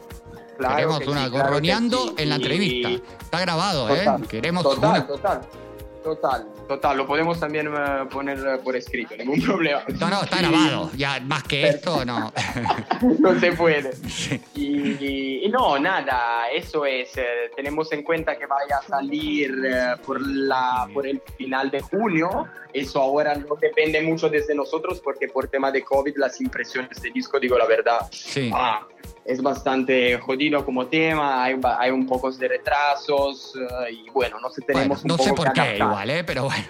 [0.57, 2.89] Claro Queremos que una sí, claro que en la entrevista.
[3.21, 4.05] Está grabado, ¿eh?
[4.29, 5.07] Queremos total, una...
[5.07, 5.41] total,
[6.03, 6.97] total, total.
[6.97, 9.81] Lo podemos también eh, poner eh, por escrito, ningún problema.
[9.99, 10.91] No, no, está Y- grabado.
[10.95, 12.31] Ya, más que esto, no.
[13.19, 13.91] no se puede.
[14.11, 14.39] Sí.
[14.55, 17.15] Y, y no, nada, eso es.
[17.17, 21.81] eh, tenemos en cuenta que vaya a salir eh, por, la, por el final de
[21.81, 22.47] junio.
[22.73, 27.09] Eso ahora no depende mucho desde nosotros porque por tema de COVID las impresiones de
[27.11, 28.49] disco, digo la verdad, Sí.
[28.53, 28.87] ah,
[29.25, 31.43] es bastante jodido como tema.
[31.43, 35.19] Hay, hay un poco de retrasos eh, y bueno, no sé, Bueno, tenemos no un
[35.19, 35.87] sé poco por que qué adaptar.
[35.87, 36.23] igual, ¿eh?
[36.23, 36.63] Pero bueno,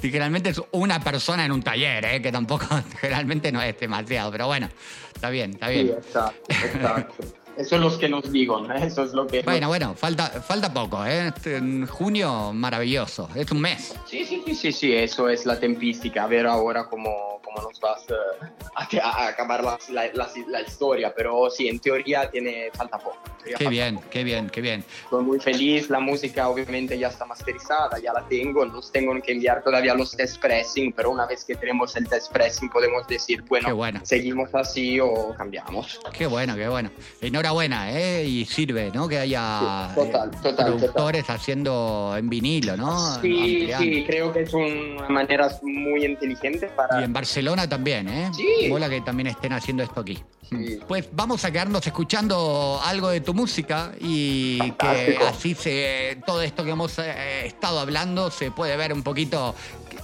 [0.00, 2.22] si generalmente es una persona en un taller, ¿eh?
[2.22, 2.66] Que tampoco,
[3.00, 4.68] generalmente no es demasiado, pero bueno,
[5.14, 5.88] está bien, está Sí, bien.
[5.98, 7.14] exacto, exacto.
[7.58, 8.72] Eso es lo que nos digo, ¿no?
[8.74, 9.42] eso es lo que...
[9.42, 11.28] Bueno, bueno, falta, falta poco, ¿eh?
[11.34, 13.28] Este, En junio, maravilloso.
[13.34, 13.94] Es un mes.
[14.06, 17.80] Sí, sí, sí, sí, sí, eso es la tempística, a ver ahora cómo, cómo nos
[17.80, 20.10] vas eh, a, a acabar la, la-
[20.46, 23.18] la- historia, pero sí, en teoría tiene falta poco.
[23.44, 24.84] Qué falta bien, qué bien, qué bien.
[25.04, 29.32] Estoy muy feliz, la música obviamente ya está masterizada, ya la tengo, nos tengo que
[29.32, 33.42] enviar todavía los test pressing, pero una vez que tenemos el test pressing podemos decir,
[33.42, 34.00] bueno, bueno.
[34.04, 35.98] seguimos así o cambiamos.
[36.12, 36.90] Qué bueno, qué bueno.
[37.20, 37.47] Enhorabuena,
[37.90, 38.24] ¿eh?
[38.26, 39.08] Y sirve, ¿no?
[39.08, 43.20] Que haya Sí, total, total, productores haciendo en vinilo, ¿no?
[43.20, 43.84] Sí, Ampliando.
[43.84, 47.00] sí, creo que es una manera muy inteligente para...
[47.00, 48.30] Y en Barcelona también, ¿eh?
[48.34, 48.72] Sí.
[48.88, 50.18] Que también estén haciendo esto aquí.
[50.48, 50.78] Sí.
[50.88, 56.64] Pues vamos a quedarnos escuchando algo de tu música y que así se, todo esto
[56.64, 59.54] que hemos eh, estado hablando se puede ver un poquito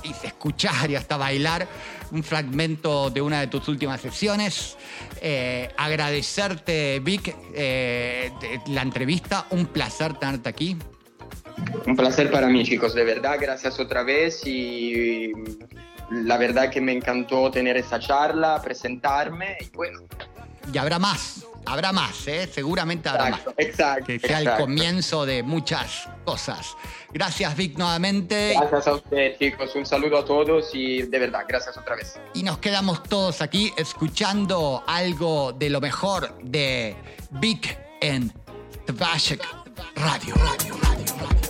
[0.02, 1.66] y se escuchar y hasta bailar
[2.14, 4.76] un fragmento de una de tus últimas sesiones.
[5.20, 8.30] Eh, agradecerte, Vic, eh,
[8.68, 9.46] la entrevista.
[9.50, 10.76] Un placer tenerte aquí.
[11.86, 15.32] Un placer para mí, chicos, de verdad, gracias otra vez y
[16.10, 20.00] la verdad que me encantó tener esta charla, presentarme y bueno,
[20.72, 22.48] Y habrá más, habrá más, ¿eh?
[22.52, 23.40] seguramente habrá más.
[23.56, 26.76] exacto, que sea el comienzo de muchas cosas.
[27.12, 28.54] Gracias, Vic, nuevamente.
[28.58, 32.18] Gracias a ustedes, chicos, un saludo a todos y de verdad, gracias otra vez.
[32.34, 36.96] Y nos quedamos todos aquí escuchando algo de lo mejor de
[37.30, 38.32] Vic en
[38.86, 39.42] Tvashek
[39.96, 40.34] Radio.
[41.14, 41.43] Thank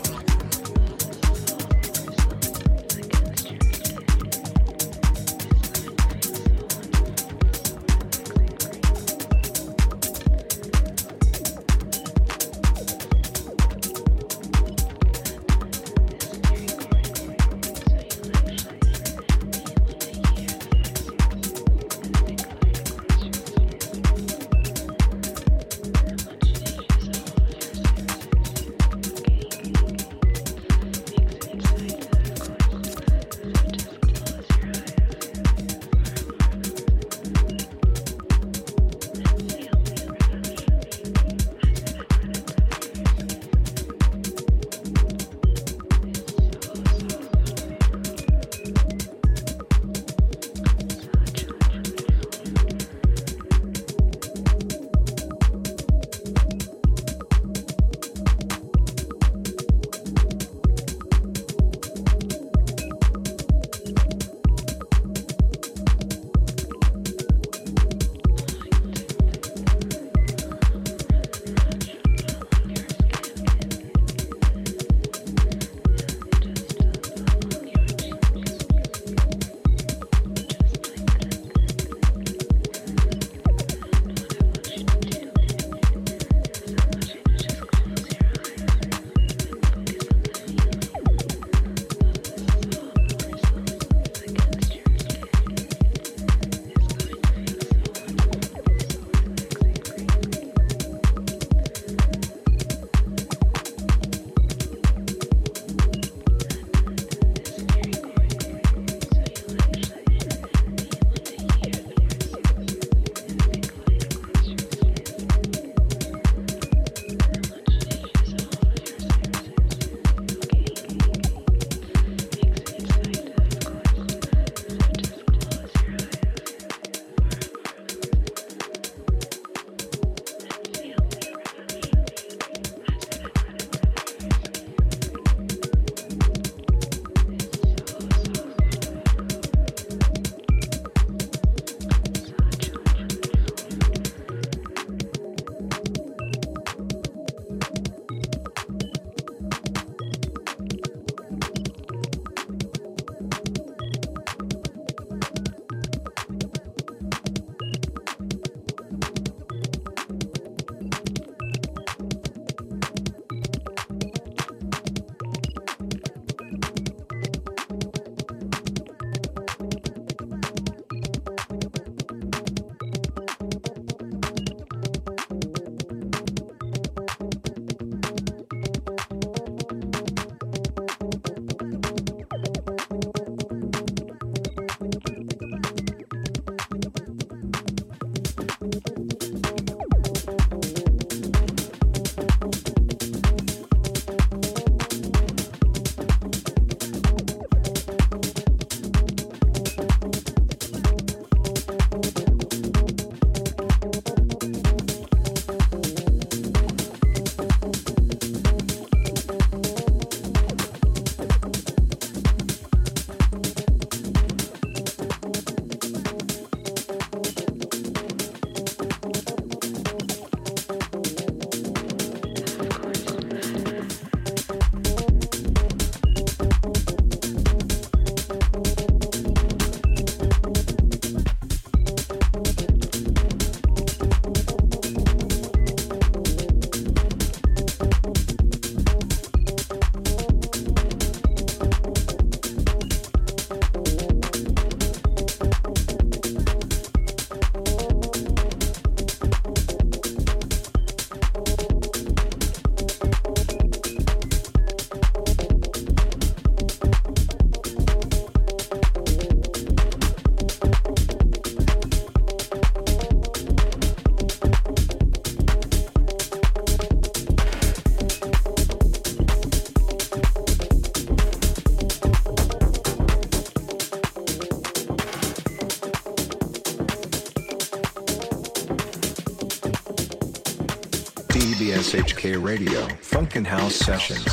[281.84, 284.24] SHK Radio, Funkin' House Sessions,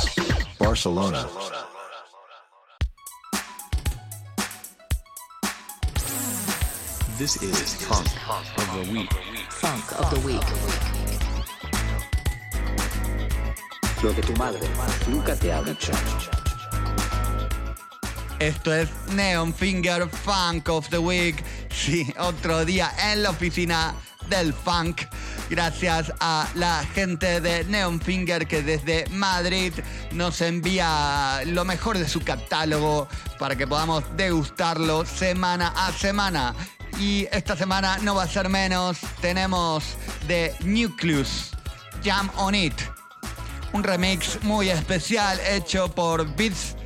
[0.58, 1.28] Barcelona.
[7.18, 8.08] This is Funk
[8.56, 9.12] of the Week.
[9.50, 10.42] Funk of the Week.
[14.02, 14.66] Lo que tu madre
[15.06, 15.92] nunca te ha dicho.
[18.40, 21.44] Esto es Neon Finger Funk of the Week.
[21.68, 23.94] Sí, otro día en la oficina
[24.30, 25.02] del funk.
[25.52, 29.74] Gracias a la gente de Neon Finger que desde Madrid
[30.10, 33.06] nos envía lo mejor de su catálogo
[33.38, 36.54] para que podamos degustarlo semana a semana.
[36.98, 38.96] Y esta semana no va a ser menos.
[39.20, 39.84] Tenemos
[40.26, 41.50] de Nucleus,
[42.02, 42.80] Jam on It.
[43.74, 46.76] Un remix muy especial hecho por Beats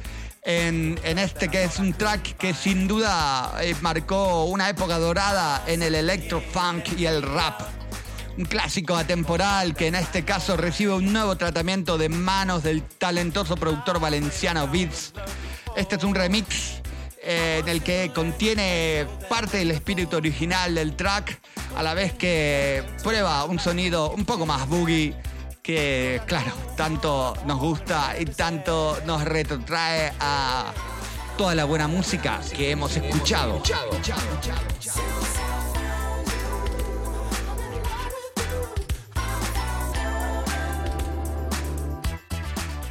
[0.43, 5.85] en, este que es un track que sin duda eh, marcó una época dorada en
[5.85, 7.76] el electro funk y el rap.
[8.39, 13.57] Un clásico atemporal que en este caso recibe un nuevo tratamiento de manos del talentoso
[13.57, 15.15] productor valenciano Beats.
[15.75, 16.83] Este es un remix
[17.23, 21.41] eh, en el que contiene parte del espíritu original del track,
[21.77, 25.15] a la vez que prueba un sonido un poco más boogie
[25.63, 30.73] que, claro, tanto nos gusta y tanto nos retrotrae a
[31.37, 33.63] toda la buena música que hemos escuchado.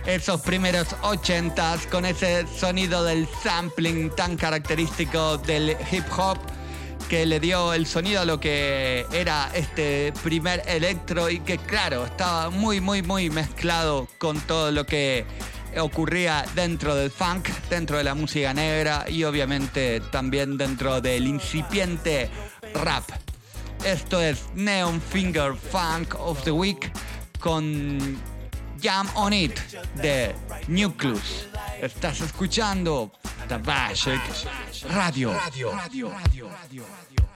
[0.06, 6.38] Esos primeros ochentas con ese sonido del sampling tan característico del hip hop
[7.10, 12.06] que le dio el sonido a lo que era este primer electro y que claro,
[12.06, 15.26] estaba muy muy muy mezclado con todo lo que
[15.76, 22.30] ocurría dentro del funk, dentro de la música negra y obviamente también dentro del incipiente
[22.76, 23.10] rap.
[23.84, 26.92] Esto es Neon Finger Funk of the Week
[27.40, 28.18] con
[28.86, 29.60] Jam on It
[29.96, 30.36] de
[30.68, 31.48] Nucleus.
[31.82, 33.12] Estás escuchando
[33.48, 34.22] Tabashek
[34.90, 35.34] Radio.
[35.34, 35.72] Radio.
[35.72, 36.10] Radio.
[36.10, 36.48] Radio.
[36.48, 37.35] Radio.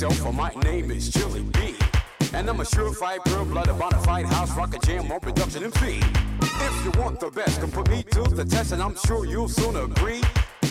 [0.00, 1.74] Myself, for my name is Chili B.
[2.32, 6.00] And I'm a surefire, pure bona fide house rocker jam on production and fee.
[6.40, 9.48] If you want the best, come put me to the test, and I'm sure you'll
[9.48, 10.22] soon agree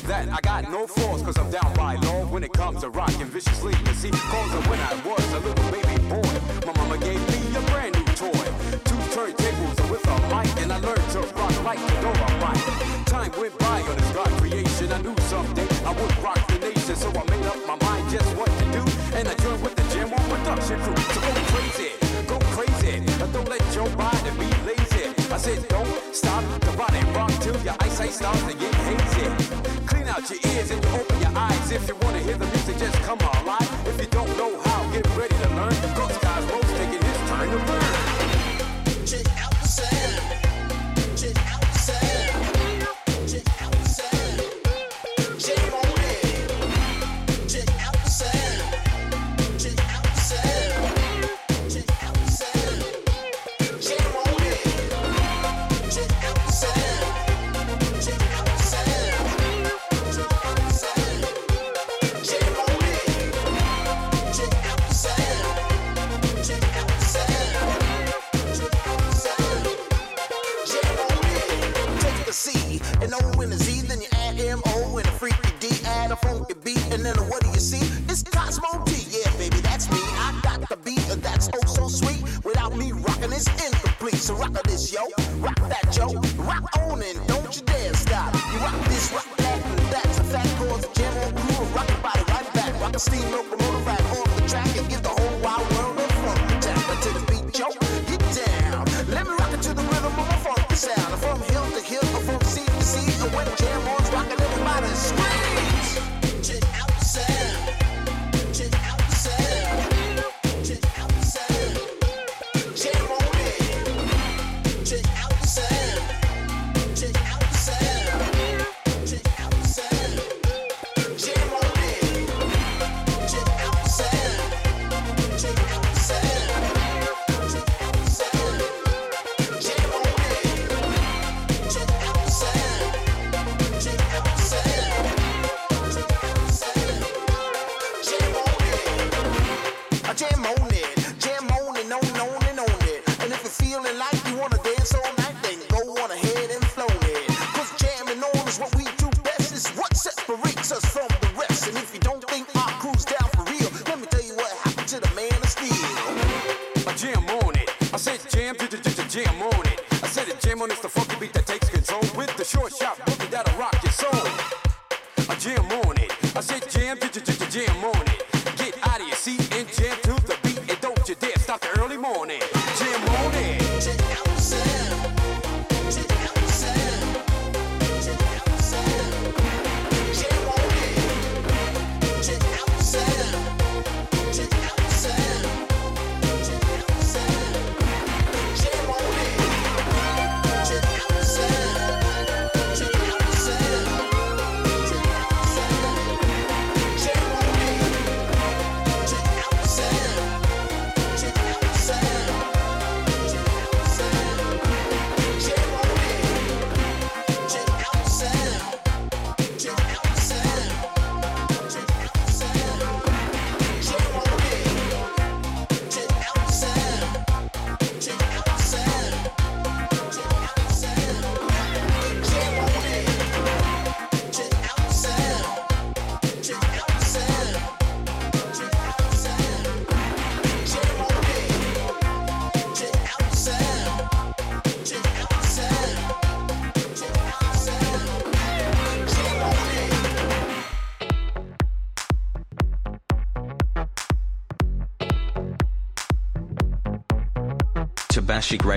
[0.08, 3.28] that I got no flaws, cause I'm down by law when it comes to rocking
[3.28, 3.74] viciously.
[3.86, 6.34] You see, cause when I was a little baby boy,
[6.66, 8.46] my mama gave me a brand new toy.
[8.90, 13.06] Two turntables with a mic, and I learned to rock like the door right.
[13.06, 14.92] Time went by on this God creation.
[14.92, 18.36] I knew someday I would rock the nation, so I made up my mind just
[18.36, 18.69] what to
[20.70, 21.14] production crew.
[21.14, 21.92] So go crazy,
[22.28, 23.04] go crazy.
[23.20, 25.10] But Don't let your body be lazy.
[25.32, 29.86] I said, don't stop the body rock till your eyesight starts to get hazy.
[29.86, 31.72] Clean out your ears and you open your eyes.
[31.72, 33.88] If you wanna hear the music, just come alive.
[33.88, 35.89] If you don't know how, get ready to learn.
[84.92, 85.02] Yo.
[85.40, 86.08] Rock that, yo.
[86.44, 88.34] Rock on and don't you dare stop.
[88.34, 90.50] You rock this, rock that, and that's a fact.
[90.58, 92.82] Cause the on crew, rock your body right back.
[92.82, 93.59] Rock a steam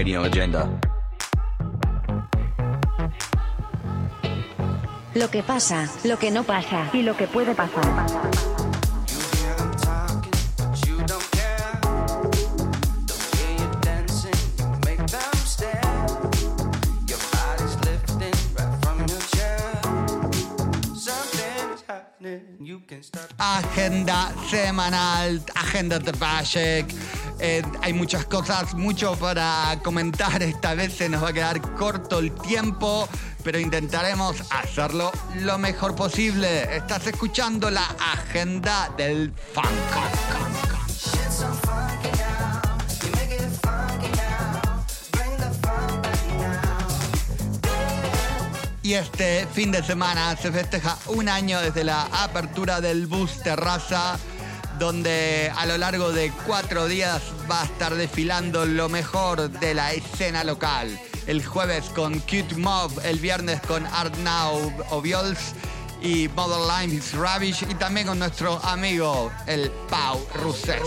[0.03, 0.69] Radio Agenda.
[5.15, 7.85] Lo que pasa, lo que no pasa y lo que puede pasar.
[23.39, 27.02] Agenda semanal, agenda de Bashek.
[27.45, 30.41] Eh, hay muchas cosas, mucho para comentar.
[30.45, 33.09] Esta vez se nos va a quedar corto el tiempo,
[33.43, 36.77] pero intentaremos hacerlo lo mejor posible.
[36.77, 37.85] Estás escuchando la
[38.15, 39.67] agenda del funk.
[48.85, 54.19] Y este fin de semana se festeja un año desde la apertura del bus terraza,
[54.79, 59.93] donde a lo largo de cuatro días va a estar desfilando lo mejor de la
[59.93, 60.99] escena local.
[61.27, 65.55] El jueves con Cute Mob, el viernes con Art Now Obiols
[66.03, 70.83] y Mother Life is Rubbish y también con nuestro amigo el Pau Rousset.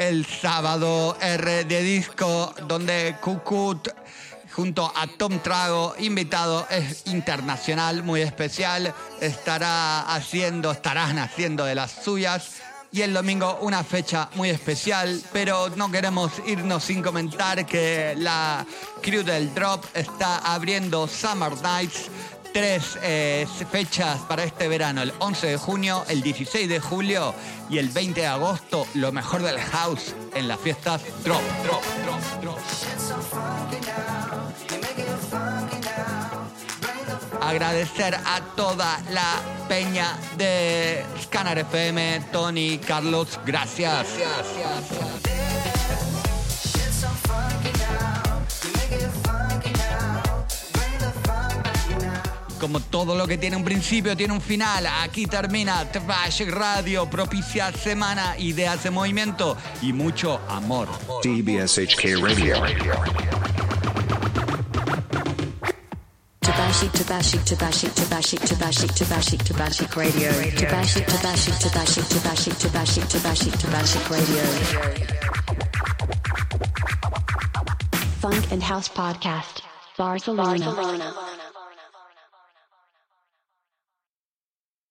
[0.00, 3.86] el sábado R de disco donde Cucut
[4.52, 11.90] junto a Tom Trago, invitado es internacional, muy especial, estará haciendo, estarán haciendo de las
[11.90, 12.56] suyas.
[12.92, 18.66] Y el domingo una fecha muy especial, pero no queremos irnos sin comentar que la
[19.00, 22.10] crew del Drop está abriendo Summer Nights
[22.52, 27.34] tres eh, fechas para este verano, el 11 de junio, el 16 de julio
[27.68, 32.42] y el 20 de agosto, lo mejor del house en las fiestas Drop, Drop, Drop,
[32.42, 33.79] Drop.
[37.50, 44.06] Agradecer a toda la peña de Scanner FM, Tony, Carlos, gracias.
[52.60, 54.86] como todo lo que tiene un principio, tiene un final.
[55.02, 60.86] Aquí termina Trash Radio, propicia semana, ideas de movimiento y mucho amor.
[61.24, 62.62] DBSHK Radio.
[66.70, 70.30] Tabashik, Tabashik, Tabashik, Tabashik, Tabashik, Tabashik, Tabashik Radio.
[70.30, 74.44] Tabashik, Tabashik, Tabashik, Tabashik, Tabashik, Tabashik, Tabashik Radio.
[78.20, 79.62] Funk and House Podcast.
[79.98, 81.12] Barcelona.